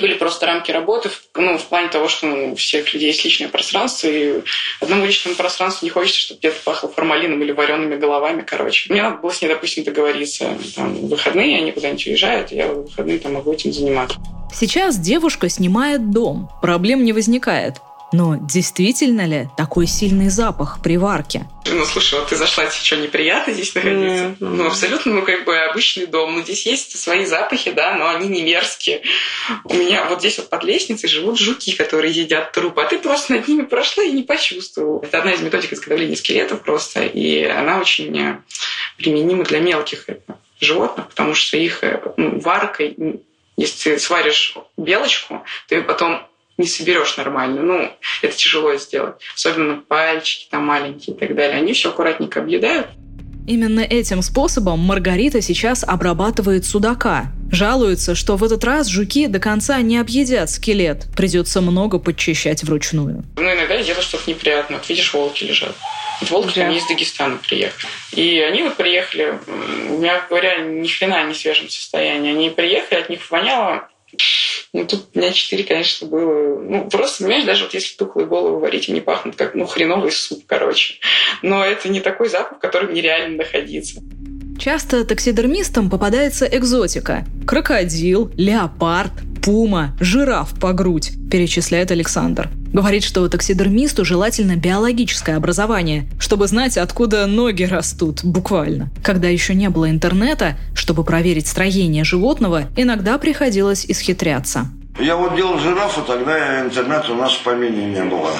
были 0.00 0.14
просто 0.14 0.46
рамки 0.46 0.70
работы, 0.70 1.10
ну, 1.34 1.58
в 1.58 1.64
плане 1.64 1.88
того, 1.88 2.08
что 2.08 2.26
ну, 2.26 2.52
у 2.52 2.56
всех 2.56 2.92
людей 2.94 3.08
есть 3.08 3.24
личное 3.24 3.48
пространство, 3.48 4.08
и 4.08 4.42
одному 4.80 5.06
личному 5.06 5.36
пространству 5.36 5.84
не 5.84 5.90
хочется, 5.90 6.20
чтобы 6.20 6.38
где-то 6.40 6.56
пахло 6.64 6.88
формалином 6.90 7.42
или 7.42 7.52
вареными 7.52 7.96
головами, 7.96 8.44
короче. 8.46 8.92
Мне 8.92 9.02
надо 9.02 9.16
было 9.16 9.32
с 9.32 9.40
ней, 9.40 9.48
допустим, 9.48 9.84
договориться. 9.84 10.56
Там, 10.76 10.94
в 10.94 11.08
выходные 11.08 11.58
они 11.58 11.72
куда-нибудь 11.72 12.06
уезжают, 12.06 12.52
я 12.52 12.68
в 12.68 12.82
выходные 12.82 13.18
там 13.18 13.34
могу 13.34 13.52
этим 13.52 13.72
заниматься. 13.72 14.18
Сейчас 14.54 14.98
девушка 14.98 15.48
снимает 15.48 16.10
дом, 16.10 16.50
проблем 16.60 17.04
не 17.04 17.12
возникает. 17.12 17.76
Но 18.12 18.36
действительно 18.36 19.26
ли 19.26 19.48
такой 19.56 19.86
сильный 19.86 20.28
запах 20.28 20.80
при 20.82 20.98
варке? 20.98 21.48
Ну, 21.66 21.84
слушай, 21.86 22.18
вот 22.18 22.28
ты 22.28 22.36
зашла, 22.36 22.66
тебе 22.66 22.84
что, 22.84 22.96
неприятно 22.96 23.52
здесь 23.54 23.74
находиться? 23.74 24.24
Mm-hmm. 24.24 24.36
Ну, 24.40 24.66
абсолютно, 24.66 25.14
ну, 25.14 25.22
как 25.22 25.44
бы 25.44 25.56
обычный 25.56 26.06
дом. 26.06 26.34
Ну, 26.34 26.42
здесь 26.42 26.66
есть 26.66 26.98
свои 26.98 27.24
запахи, 27.24 27.70
да, 27.70 27.94
но 27.96 28.08
они 28.08 28.28
не 28.28 28.42
мерзкие. 28.42 29.02
У 29.64 29.74
меня 29.74 30.04
вот 30.06 30.18
здесь 30.20 30.38
вот 30.38 30.50
под 30.50 30.64
лестницей 30.64 31.08
живут 31.08 31.38
жуки, 31.38 31.74
которые 31.74 32.12
едят 32.12 32.52
трупы, 32.52 32.82
а 32.82 32.86
ты 32.86 32.98
просто 32.98 33.32
над 33.32 33.48
ними 33.48 33.62
прошла 33.62 34.04
и 34.04 34.12
не 34.12 34.22
почувствовала. 34.22 35.02
Это 35.02 35.18
одна 35.18 35.32
из 35.32 35.40
методик 35.40 35.72
изготовления 35.72 36.16
скелетов 36.16 36.62
просто, 36.62 37.04
и 37.04 37.44
она 37.44 37.78
очень 37.80 38.18
э, 38.18 38.40
применима 38.98 39.44
для 39.44 39.60
мелких 39.60 40.04
э, 40.08 40.18
животных, 40.60 41.08
потому 41.08 41.34
что 41.34 41.56
их 41.56 41.82
э, 41.82 42.02
ну, 42.16 42.40
варкой 42.40 43.22
если 43.56 43.90
ты 43.90 43.98
сваришь 43.98 44.56
белочку, 44.76 45.44
ты 45.68 45.82
потом 45.82 46.26
не 46.62 46.68
соберешь 46.68 47.16
нормально. 47.16 47.62
Ну, 47.62 47.90
это 48.22 48.36
тяжело 48.36 48.74
сделать. 48.76 49.16
Особенно 49.34 49.76
пальчики 49.76 50.48
там 50.50 50.64
маленькие 50.64 51.14
и 51.14 51.18
так 51.18 51.34
далее. 51.34 51.58
Они 51.58 51.72
все 51.72 51.90
аккуратненько 51.90 52.40
объедают. 52.40 52.86
Именно 53.46 53.80
этим 53.80 54.22
способом 54.22 54.78
Маргарита 54.78 55.40
сейчас 55.40 55.82
обрабатывает 55.82 56.64
судака. 56.64 57.32
Жалуется, 57.50 58.14
что 58.14 58.36
в 58.36 58.44
этот 58.44 58.62
раз 58.62 58.86
жуки 58.86 59.26
до 59.26 59.40
конца 59.40 59.80
не 59.80 59.98
объедят 59.98 60.48
скелет. 60.48 61.06
Придется 61.16 61.60
много 61.60 61.98
подчищать 61.98 62.62
вручную. 62.62 63.24
Ну, 63.36 63.42
иногда 63.42 63.74
я 63.74 63.82
делаю 63.82 64.02
что-то 64.02 64.30
неприятное. 64.30 64.78
Вот 64.78 64.88
видишь, 64.88 65.12
волки 65.12 65.44
лежат. 65.44 65.74
Вот 66.20 66.30
волки 66.30 66.60
да. 66.60 66.66
они 66.66 66.78
из 66.78 66.86
Дагестана 66.86 67.36
приехали. 67.36 67.90
И 68.12 68.38
они 68.40 68.62
вот 68.62 68.76
приехали, 68.76 69.38
у 69.88 69.98
меня 69.98 70.24
говоря, 70.28 70.58
ни 70.58 70.86
хрена 70.86 71.26
не 71.26 71.34
в 71.34 71.36
свежем 71.36 71.68
состоянии. 71.68 72.30
Они 72.30 72.48
приехали, 72.48 73.00
от 73.00 73.08
них 73.08 73.28
воняло 73.28 73.88
ну, 74.72 74.86
тут 74.86 75.14
меня 75.14 75.32
четыре, 75.32 75.64
конечно, 75.64 76.08
было... 76.08 76.58
Ну, 76.58 76.88
просто, 76.88 77.24
понимаешь, 77.24 77.44
даже 77.44 77.64
вот 77.64 77.74
если 77.74 77.94
тухлые 77.94 78.26
головы 78.26 78.58
варить, 78.58 78.88
они 78.88 79.02
пахнут 79.02 79.36
как, 79.36 79.54
ну, 79.54 79.66
хреновый 79.66 80.10
суп, 80.10 80.44
короче. 80.46 80.94
Но 81.42 81.62
это 81.62 81.90
не 81.90 82.00
такой 82.00 82.30
запах, 82.30 82.56
в 82.56 82.60
котором 82.60 82.94
нереально 82.94 83.36
находиться. 83.36 84.00
Часто 84.58 85.04
таксидермистам 85.04 85.90
попадается 85.90 86.46
экзотика. 86.46 87.26
Крокодил, 87.46 88.30
леопард, 88.36 89.12
пума, 89.44 89.94
жираф 90.00 90.58
по 90.58 90.72
грудь, 90.72 91.12
перечисляет 91.30 91.90
Александр. 91.90 92.48
Говорит, 92.72 93.04
что 93.04 93.28
таксидермисту 93.28 94.04
желательно 94.04 94.56
биологическое 94.56 95.36
образование, 95.36 96.06
чтобы 96.18 96.48
знать, 96.48 96.78
откуда 96.78 97.26
ноги 97.26 97.64
растут, 97.64 98.24
буквально. 98.24 98.90
Когда 99.02 99.28
еще 99.28 99.54
не 99.54 99.68
было 99.68 99.90
интернета, 99.90 100.56
чтобы 100.74 101.04
проверить 101.04 101.46
строение 101.46 102.04
животного, 102.04 102.64
иногда 102.76 103.18
приходилось 103.18 103.84
исхитряться. 103.86 104.68
Я 104.98 105.16
вот 105.16 105.34
делал 105.36 105.58
жирафа, 105.58 106.02
тогда 106.02 106.60
интернета 106.60 107.12
у 107.12 107.14
нас 107.14 107.32
в 107.32 107.42
помине 107.42 107.86
не 107.86 108.04
было. 108.04 108.30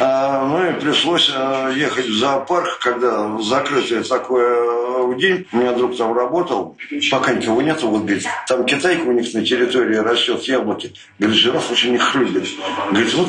А, 0.00 0.44
ну 0.44 0.68
и 0.68 0.72
пришлось 0.72 1.30
а, 1.32 1.70
ехать 1.70 2.06
в 2.06 2.18
зоопарк, 2.18 2.80
когда 2.80 3.38
закрытый 3.38 4.02
такой 4.02 4.42
а, 4.44 5.14
день. 5.14 5.46
У 5.52 5.58
меня 5.58 5.72
друг 5.72 5.96
там 5.96 6.14
работал, 6.14 6.76
пока 7.12 7.34
никого 7.34 7.62
нету, 7.62 7.88
вот 7.88 8.02
говорит, 8.02 8.26
там 8.48 8.64
китайка 8.64 9.02
у 9.02 9.12
них 9.12 9.32
на 9.34 9.46
территории 9.46 9.96
растет 9.96 10.42
яблоки. 10.42 10.94
Говорит, 11.20 11.38
жираф 11.38 11.70
очень 11.70 11.94
их 11.94 12.14
любит. 12.16 12.48
Говорит, 12.90 13.14
вот 13.14 13.28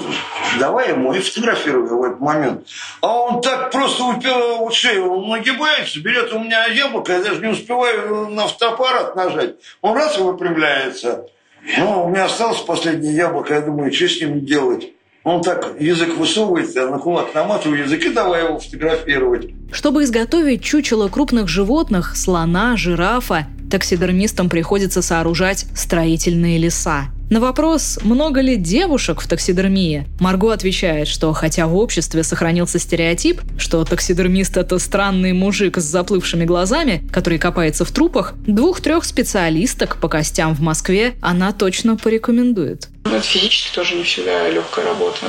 давай 0.59 0.89
ему 0.89 1.13
и 1.13 1.19
фотографирую 1.19 1.85
в 1.97 2.03
этот 2.03 2.19
момент. 2.19 2.67
А 3.01 3.15
он 3.15 3.41
так 3.41 3.69
просто 3.69 4.05
упер, 4.05 4.57
вот 4.57 4.73
шею, 4.73 5.07
он 5.07 5.29
нагибается, 5.29 5.99
берет 6.01 6.33
у 6.33 6.39
меня 6.39 6.65
яблоко, 6.65 7.13
я 7.13 7.21
даже 7.21 7.41
не 7.41 7.51
успеваю 7.51 8.29
на 8.29 8.47
фотоаппарат 8.47 9.15
нажать. 9.15 9.55
Он 9.81 9.95
раз 9.95 10.17
и 10.17 10.21
выпрямляется. 10.21 11.27
Ну, 11.77 12.05
у 12.05 12.09
меня 12.09 12.25
осталось 12.25 12.59
последнее 12.59 13.15
яблоко, 13.15 13.53
я 13.53 13.61
думаю, 13.61 13.91
что 13.93 14.07
с 14.07 14.19
ним 14.19 14.45
делать? 14.45 14.89
Он 15.23 15.41
так 15.41 15.75
язык 15.79 16.17
высовывает, 16.17 16.75
я 16.75 16.89
на 16.89 16.99
кулак 16.99 17.33
наматываю 17.33 17.83
язык 17.83 18.05
и 18.05 18.09
давай 18.09 18.43
его 18.43 18.59
фотографировать. 18.59 19.51
Чтобы 19.71 20.03
изготовить 20.03 20.61
чучело 20.61 21.07
крупных 21.07 21.47
животных, 21.47 22.17
слона, 22.17 22.75
жирафа, 22.75 23.47
таксидермистам 23.71 24.49
приходится 24.49 25.01
сооружать 25.01 25.65
строительные 25.75 26.57
леса. 26.57 27.05
На 27.33 27.39
вопрос, 27.39 27.97
много 28.03 28.41
ли 28.41 28.57
девушек 28.57 29.19
в 29.19 29.27
таксидермии, 29.27 30.05
Марго 30.19 30.53
отвечает, 30.53 31.07
что 31.07 31.33
хотя 31.33 31.65
в 31.65 31.75
обществе 31.75 32.21
сохранился 32.21 32.77
стереотип, 32.77 33.41
что 33.57 33.83
таксидермист– 33.85 34.55
это 34.57 34.77
странный 34.77 35.33
мужик 35.33 35.79
с 35.79 35.83
заплывшими 35.83 36.45
глазами, 36.45 37.01
который 37.11 37.39
копается 37.39 37.85
в 37.85 37.91
трупах, 37.91 38.35
двух-трех 38.45 39.03
специалисток 39.03 39.97
по 39.97 40.09
костям 40.09 40.53
в 40.53 40.59
Москве 40.59 41.15
она 41.21 41.53
точно 41.53 41.97
порекомендует. 41.97 42.89
Ну, 43.05 43.15
это 43.15 43.25
физически 43.25 43.73
тоже 43.73 43.95
не 43.95 44.03
всегда 44.03 44.47
легкая 44.49 44.85
работа. 44.85 45.25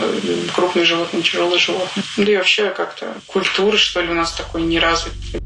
Крупные 0.54 0.84
животные, 0.84 1.22
тяжелые 1.22 1.58
животные. 1.58 2.04
Да 2.18 2.30
и 2.30 2.36
вообще 2.36 2.68
как-то 2.68 3.14
культура, 3.28 3.78
что 3.78 4.02
ли, 4.02 4.10
у 4.10 4.14
нас 4.14 4.32
такой 4.32 4.60
не 4.60 4.78
развита. 4.78 5.42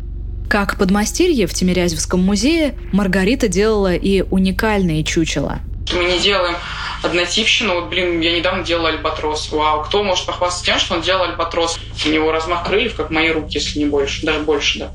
Как 0.51 0.77
подмастерье 0.77 1.47
в 1.47 1.55
Тимирязевском 1.55 2.21
музее, 2.21 2.75
Маргарита 2.93 3.47
делала 3.47 3.95
и 3.95 4.23
уникальные 4.23 5.05
чучела. 5.05 5.61
Мы 5.93 6.05
не 6.05 6.19
делаем 6.19 6.57
однотипщину. 7.03 7.75
Вот, 7.75 7.89
блин, 7.89 8.21
я 8.21 8.37
недавно 8.37 8.65
делала 8.65 8.91
альбатрос. 8.91 9.51
Вау, 9.51 9.83
кто 9.85 10.03
может 10.03 10.27
похвастаться 10.27 10.65
тем, 10.65 10.79
что 10.79 10.95
он 10.95 11.03
делал 11.03 11.25
альбатрос? 11.25 11.79
У 12.05 12.09
него 12.09 12.33
размах 12.33 12.67
крыльев, 12.67 12.95
как 12.95 13.11
мои 13.11 13.31
руки, 13.31 13.59
если 13.59 13.79
не 13.79 13.87
больше, 13.87 14.25
даже 14.25 14.41
больше, 14.41 14.79
да. 14.79 14.91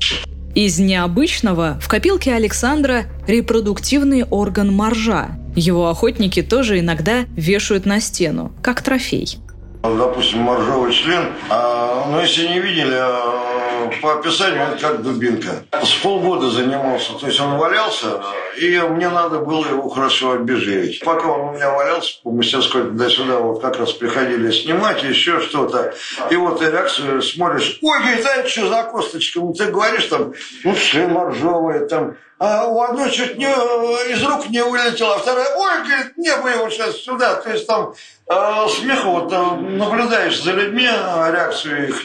Из 0.54 0.78
необычного 0.78 1.80
в 1.82 1.88
копилке 1.88 2.32
Александра 2.32 3.06
репродуктивный 3.26 4.24
орган 4.24 4.72
моржа. 4.72 5.30
Его 5.56 5.88
охотники 5.88 6.42
тоже 6.42 6.78
иногда 6.78 7.24
вешают 7.36 7.86
на 7.86 8.00
стену, 8.00 8.52
как 8.62 8.82
трофей. 8.82 9.38
Допустим, 9.82 10.40
моржовый 10.40 10.92
член. 10.92 11.26
А, 11.50 12.06
ну, 12.08 12.20
если 12.20 12.48
не 12.48 12.60
видели, 12.60 12.94
а, 12.94 13.63
по 14.02 14.18
описанию 14.18 14.62
это 14.62 14.80
как 14.80 15.02
дубинка. 15.02 15.64
С 15.82 15.94
полгода 16.02 16.50
занимался, 16.50 17.12
то 17.14 17.26
есть 17.26 17.40
он 17.40 17.56
валялся, 17.56 18.22
и 18.56 18.78
мне 18.80 19.08
надо 19.08 19.38
было 19.38 19.66
его 19.66 19.88
хорошо 19.88 20.32
обезжирить. 20.32 21.00
Пока 21.04 21.28
он 21.28 21.48
у 21.48 21.52
меня 21.52 21.70
валялся 21.70 22.20
по 22.22 22.30
мастерской 22.30 22.84
туда-сюда, 22.84 23.38
вот 23.38 23.60
как 23.60 23.78
раз 23.78 23.92
приходили 23.92 24.50
снимать, 24.50 25.02
еще 25.02 25.40
что-то. 25.40 25.94
И 26.30 26.36
вот 26.36 26.58
ты 26.58 26.70
реакцию 26.70 27.22
смотришь, 27.22 27.78
ой, 27.82 28.00
говорит, 28.00 28.26
а 28.26 28.36
это 28.36 28.48
что 28.48 28.68
за 28.68 28.82
косточка? 28.84 29.40
Ну, 29.40 29.52
ты 29.52 29.66
говоришь 29.66 30.06
там, 30.06 30.32
ну, 30.64 30.74
член 30.74 31.12
моржовый, 31.12 31.86
там, 31.88 32.16
а 32.38 32.66
у 32.66 32.82
одной 32.82 33.10
чуть 33.10 33.38
не 33.38 33.46
из 33.46 34.22
рук 34.24 34.50
не 34.50 34.62
вылетела, 34.62 35.14
а 35.14 35.18
вторая, 35.18 35.46
ой, 35.56 35.84
говорит, 35.84 36.16
не 36.16 36.36
бы 36.36 36.50
его 36.50 36.68
сейчас 36.68 36.96
сюда. 36.96 37.36
То 37.36 37.50
есть 37.50 37.66
там 37.66 37.94
э, 38.28 38.66
смех, 38.68 39.04
вот 39.04 39.32
э, 39.32 39.56
наблюдаешь 39.56 40.42
за 40.42 40.50
людьми, 40.52 40.86
а 40.86 41.30
реакцию 41.30 41.88
их. 41.88 42.04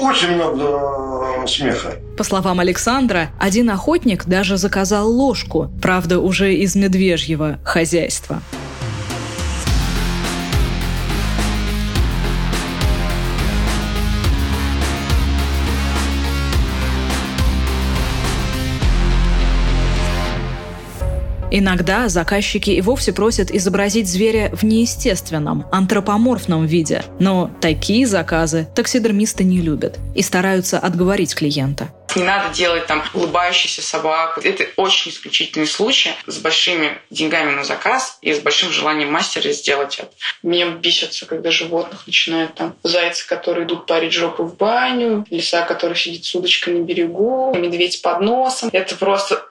Очень 0.00 0.36
много 0.36 0.65
э, 0.66 1.46
смеха. 1.46 1.96
По 2.16 2.24
словам 2.24 2.60
Александра, 2.60 3.30
один 3.38 3.70
охотник 3.70 4.24
даже 4.24 4.56
заказал 4.56 5.10
ложку, 5.10 5.70
правда, 5.80 6.18
уже 6.18 6.54
из 6.54 6.74
медвежьего 6.74 7.58
хозяйства. 7.64 8.42
Иногда 21.58 22.10
заказчики 22.10 22.68
и 22.68 22.82
вовсе 22.82 23.14
просят 23.14 23.50
изобразить 23.50 24.06
зверя 24.06 24.54
в 24.54 24.62
неестественном, 24.62 25.64
антропоморфном 25.72 26.66
виде. 26.66 27.02
Но 27.18 27.50
такие 27.62 28.06
заказы 28.06 28.68
таксидермисты 28.74 29.42
не 29.42 29.62
любят 29.62 29.98
и 30.14 30.20
стараются 30.20 30.78
отговорить 30.78 31.34
клиента. 31.34 31.88
Не 32.16 32.24
надо 32.24 32.48
делать 32.54 32.86
там 32.86 33.04
улыбающуюся 33.12 33.82
собаку. 33.82 34.40
Это 34.40 34.66
очень 34.76 35.10
исключительный 35.10 35.66
случай 35.66 36.14
с 36.26 36.38
большими 36.38 36.98
деньгами 37.10 37.50
на 37.50 37.62
заказ 37.62 38.16
и 38.22 38.32
с 38.32 38.40
большим 38.40 38.70
желанием 38.70 39.12
мастера 39.12 39.50
сделать 39.52 39.98
это. 39.98 40.10
Меня 40.42 40.70
бесятся, 40.70 41.26
когда 41.26 41.50
животных 41.50 42.06
начинают 42.06 42.54
там 42.54 42.74
зайцы, 42.82 43.26
которые 43.28 43.66
идут 43.66 43.84
парить 43.84 44.14
жопу 44.14 44.44
в 44.44 44.56
баню, 44.56 45.26
лиса, 45.28 45.60
которая 45.62 45.96
сидит 45.96 46.24
с 46.24 46.34
удочкой 46.34 46.74
на 46.74 46.84
берегу, 46.84 47.54
медведь 47.54 48.00
под 48.00 48.20
носом. 48.22 48.70
Это 48.72 48.96
просто 48.96 49.44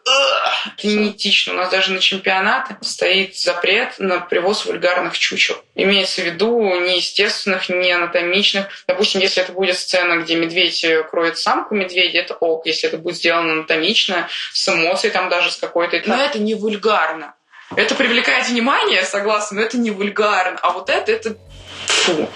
это 0.65 0.87
неэтично. 0.87 1.53
У 1.53 1.57
нас 1.57 1.69
даже 1.69 1.91
на 1.91 1.99
чемпионаты 1.99 2.77
стоит 2.81 3.37
запрет 3.37 3.99
на 3.99 4.19
привоз 4.21 4.65
вульгарных 4.65 5.17
чучел. 5.19 5.55
Имеется 5.75 6.21
в 6.21 6.25
виду 6.25 6.59
неестественных, 6.79 7.69
не 7.69 7.91
анатомичных. 7.91 8.67
Допустим, 8.87 9.21
если 9.21 9.43
это 9.43 9.51
будет 9.51 9.77
сцена, 9.77 10.21
где 10.21 10.35
медведь 10.35 10.83
кроет 11.11 11.37
самку 11.37 11.75
медведя, 11.75 12.19
это 12.19 12.33
ок 12.33 12.54
ок, 12.55 12.65
если 12.65 12.89
это 12.89 12.97
будет 12.97 13.17
сделано 13.17 13.53
анатомично, 13.53 14.27
с 14.53 14.67
эмоцией 14.67 15.11
там 15.11 15.29
даже 15.29 15.51
с 15.51 15.57
какой-то. 15.57 16.01
Но 16.05 16.15
это 16.15 16.39
не 16.39 16.55
вульгарно. 16.55 17.35
Это 17.75 17.95
привлекает 17.95 18.47
внимание, 18.47 19.03
согласна, 19.03 19.59
но 19.59 19.65
это 19.65 19.77
не 19.77 19.91
вульгарно. 19.91 20.59
А 20.61 20.71
вот 20.71 20.89
это, 20.89 21.11
это 21.11 21.37
фу. 21.87 22.29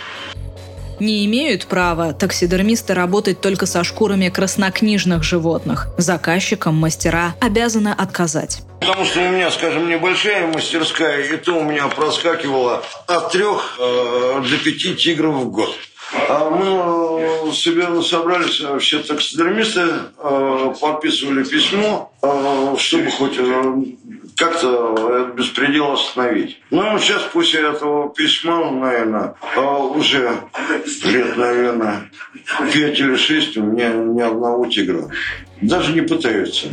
Не 0.99 1.25
имеют 1.25 1.65
права 1.65 2.11
таксидермисты 2.11 2.93
работать 2.93 3.39
только 3.39 3.65
со 3.65 3.85
шкурами 3.85 4.27
краснокнижных 4.27 5.23
животных. 5.23 5.87
Заказчикам 5.97 6.75
мастера 6.75 7.35
обязаны 7.39 7.95
отказать. 7.97 8.63
Потому 8.81 9.05
что 9.05 9.19
у 9.19 9.29
меня, 9.29 9.49
скажем, 9.49 9.87
небольшая 9.87 10.47
мастерская, 10.47 11.21
и 11.21 11.37
то 11.37 11.53
у 11.53 11.63
меня 11.63 11.87
проскакивало 11.87 12.83
от 13.07 13.31
трех 13.31 13.77
э, 13.79 14.43
до 14.49 14.57
пяти 14.57 14.95
тигров 14.95 15.35
в 15.35 15.51
год. 15.51 15.73
А 16.11 16.49
мы 16.49 17.53
себе 17.53 18.01
собрались 18.01 18.61
все 18.81 18.99
таксидермисты, 18.99 19.81
э, 20.17 20.73
подписывали 20.79 21.43
письмо, 21.43 22.11
э, 22.21 22.75
чтобы 22.77 23.11
хоть 23.11 23.37
э, 23.37 23.75
как-то 24.35 24.95
этот 25.09 25.35
беспредел 25.35 25.91
остановить. 25.91 26.61
Ну, 26.71 26.97
сейчас 26.99 27.21
после 27.33 27.61
этого 27.61 28.09
письма, 28.09 28.71
наверное, 28.71 29.35
уже 29.95 30.31
лет, 31.03 31.37
наверное, 31.37 32.09
пять 32.73 32.99
или 32.99 33.15
шесть 33.15 33.57
у 33.57 33.63
меня 33.63 33.89
ни 33.89 34.21
одного 34.21 34.65
тигра. 34.65 35.09
Даже 35.61 35.93
не 35.93 36.01
пытаются. 36.01 36.67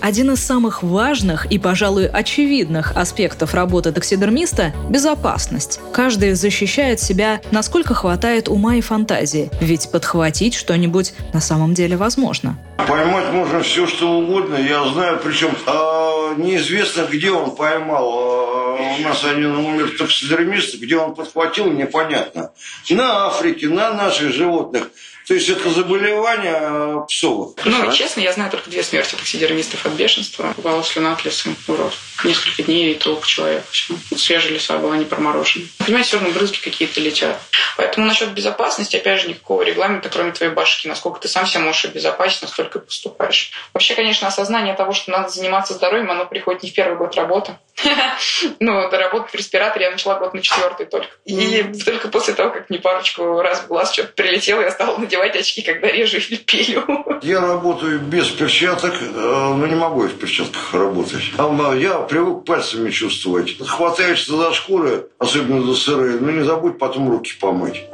Один 0.00 0.30
из 0.32 0.40
самых 0.40 0.82
важных 0.82 1.44
и, 1.52 1.58
пожалуй, 1.58 2.06
очевидных 2.06 2.96
аспектов 2.96 3.52
работы 3.52 3.92
таксидермиста– 3.92 4.72
безопасность. 4.88 5.78
Каждый 5.92 6.32
защищает 6.32 7.00
себя, 7.00 7.42
насколько 7.50 7.92
хватает 7.92 8.48
ума 8.48 8.76
и 8.76 8.80
фантазии, 8.80 9.50
ведь 9.60 9.90
подхватить 9.90 10.54
что-нибудь 10.54 11.12
на 11.34 11.40
самом 11.40 11.74
деле 11.74 11.98
возможно. 11.98 12.58
Поймать 12.88 13.30
можно 13.30 13.60
все, 13.60 13.86
что 13.86 14.18
угодно. 14.18 14.54
Я 14.54 14.88
знаю, 14.88 15.20
причем 15.22 15.50
э, 15.50 16.40
неизвестно, 16.42 17.02
где 17.02 17.30
он 17.30 17.54
поймал. 17.54 18.78
Э, 18.78 19.00
у 19.00 19.02
нас 19.02 19.22
один 19.22 19.54
умер 19.54 19.96
таксидермист, 19.98 20.80
где 20.80 20.96
он 20.96 21.14
подхватил, 21.14 21.70
непонятно. 21.70 22.52
На 22.88 23.26
Африке, 23.26 23.68
на 23.68 23.92
наших 23.92 24.32
животных– 24.32 24.90
то 25.30 25.34
есть 25.34 25.48
это 25.48 25.70
заболевание 25.70 26.58
э, 26.60 27.00
псовых. 27.06 27.54
Ну, 27.64 27.92
честно, 27.92 28.18
я 28.18 28.32
знаю 28.32 28.50
только 28.50 28.68
две 28.68 28.82
смерти 28.82 29.14
таксидермистов 29.14 29.86
от 29.86 29.92
бешенства. 29.92 30.52
Упала 30.56 30.82
слюна 30.82 31.12
от 31.12 31.24
леса, 31.24 31.50
урод. 31.68 31.94
Несколько 32.24 32.64
дней 32.64 32.90
и 32.90 32.94
труп 32.96 33.24
человека. 33.24 33.64
Все. 33.70 33.94
Свежая 34.16 34.54
леса 34.54 34.76
была 34.78 34.96
не 34.96 35.04
проморожена. 35.04 35.66
Понимаете, 35.78 36.08
все 36.08 36.18
равно 36.18 36.34
брызги 36.34 36.56
какие-то 36.56 37.00
летят. 37.00 37.40
Поэтому 37.76 38.08
насчет 38.08 38.30
безопасности, 38.30 38.96
опять 38.96 39.20
же, 39.20 39.28
никакого 39.28 39.62
регламента, 39.62 40.08
кроме 40.08 40.32
твоей 40.32 40.52
башки. 40.52 40.88
Насколько 40.88 41.20
ты 41.20 41.28
сам 41.28 41.46
себя 41.46 41.60
можешь 41.60 41.84
обезопасить, 41.84 42.42
настолько 42.42 42.80
и 42.80 42.82
поступаешь. 42.82 43.52
Вообще, 43.72 43.94
конечно, 43.94 44.26
осознание 44.26 44.74
того, 44.74 44.92
что 44.92 45.12
надо 45.12 45.28
заниматься 45.28 45.74
здоровьем, 45.74 46.10
оно 46.10 46.26
приходит 46.26 46.64
не 46.64 46.70
в 46.70 46.74
первый 46.74 46.98
год 46.98 47.14
работы. 47.14 47.56
Ну, 48.60 48.90
работать 48.90 49.32
в 49.32 49.34
респираторе 49.34 49.86
я 49.86 49.90
начала 49.90 50.18
год 50.18 50.34
на 50.34 50.42
четвертый 50.42 50.86
только. 50.86 51.08
И 51.24 51.64
только 51.84 52.08
после 52.08 52.34
того, 52.34 52.50
как 52.50 52.70
мне 52.70 52.78
парочку 52.78 53.40
раз 53.40 53.60
в 53.60 53.68
глаз 53.68 53.92
что-то 53.92 54.12
прилетело, 54.14 54.60
я 54.60 54.70
стала 54.70 54.96
надевать 54.98 55.36
очки, 55.36 55.62
когда 55.62 55.88
режу 55.88 56.18
или 56.18 56.36
пилю. 56.36 56.84
Я 57.22 57.40
работаю 57.40 58.00
без 58.00 58.28
перчаток, 58.28 58.94
э, 58.94 59.06
но 59.12 59.66
не 59.66 59.74
могу 59.74 60.02
в 60.02 60.18
перчатках 60.18 60.72
работать. 60.72 61.22
А 61.36 61.74
я 61.74 61.98
привык 61.98 62.44
пальцами 62.44 62.90
чувствовать. 62.90 63.56
Хватаешься 63.58 64.36
за 64.36 64.52
шкуры, 64.54 65.08
особенно 65.18 65.62
за 65.62 65.74
сырые, 65.74 66.18
но 66.18 66.30
не 66.30 66.42
забудь 66.42 66.78
потом 66.78 67.10
руки 67.10 67.32
помыть. 67.38 67.84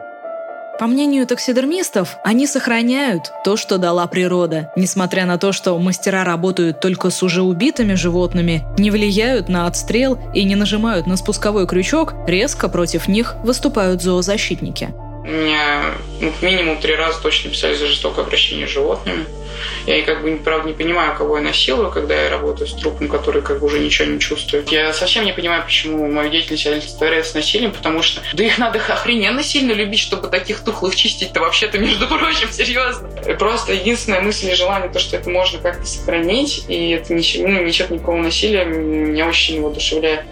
По 0.79 0.87
мнению 0.87 1.27
таксидермистов, 1.27 2.19
они 2.23 2.47
сохраняют 2.47 3.33
то, 3.45 3.57
что 3.57 3.79
дала 3.79 4.07
природа. 4.07 4.71
Несмотря 4.77 5.25
на 5.25 5.39
то, 5.39 5.53
что 5.53 5.79
мастера 5.79 6.23
работают 6.23 6.81
только 6.81 7.09
с 7.09 7.23
уже 7.23 7.43
убитыми 7.43 7.95
животными, 7.95 8.63
не 8.79 8.91
влияют 8.91 9.49
на 9.49 9.67
отстрел 9.67 10.19
и 10.35 10.45
не 10.45 10.55
нажимают 10.55 11.07
на 11.07 11.17
спусковой 11.17 11.67
крючок, 11.67 12.15
резко 12.27 12.69
против 12.69 13.09
них 13.09 13.37
выступают 13.43 14.03
зоозащитники. 14.03 14.91
Ну, 15.29 16.33
минимум 16.41 16.79
три 16.79 16.95
раза 16.95 17.21
точно 17.21 17.51
писали 17.51 17.75
за 17.75 17.87
жестокое 17.87 18.25
обращение 18.25 18.67
с 18.67 18.71
животными. 18.71 19.27
Я, 19.87 20.03
как 20.03 20.23
бы, 20.23 20.37
правда, 20.43 20.69
не 20.69 20.75
понимаю, 20.75 21.17
кого 21.17 21.39
я 21.39 21.43
насилую, 21.43 21.91
когда 21.91 22.15
я 22.15 22.31
работаю 22.31 22.69
с 22.69 22.75
трупом, 22.75 23.09
который, 23.09 23.43
как 23.43 23.61
бы, 23.61 23.67
уже 23.67 23.79
ничего 23.79 24.09
не 24.09 24.21
чувствует. 24.21 24.71
Я 24.71 24.93
совсем 24.93 25.25
не 25.25 25.33
понимаю, 25.33 25.65
почему 25.65 26.11
мою 26.11 26.31
деятельность 26.31 26.67
олицетворяет 26.67 27.27
с 27.27 27.35
насилием, 27.35 27.73
потому 27.73 28.03
что, 28.03 28.21
да 28.35 28.45
их 28.45 28.59
надо 28.59 28.79
охрененно 28.89 29.43
сильно 29.43 29.73
любить, 29.73 30.01
чтобы 30.01 30.29
таких 30.29 30.61
тухлых 30.61 30.95
чистить-то 30.95 31.41
вообще-то, 31.41 31.79
между 31.79 32.07
прочим, 32.19 32.51
серьезно. 32.53 33.09
Просто 33.39 33.73
единственная 33.73 34.21
мысль 34.21 34.51
и 34.51 34.55
желание, 34.55 34.91
то, 34.91 34.99
что 34.99 35.17
это 35.17 35.29
можно 35.31 35.59
как-то 35.59 35.87
сохранить, 35.87 36.65
и 36.69 36.91
это 36.91 37.15
не, 37.15 37.23
ну, 37.39 37.65
несет 37.65 37.91
никакого 37.91 38.19
насилия, 38.19 38.65
меня 38.65 39.29
очень 39.29 39.61
воодушевляет. 39.61 40.25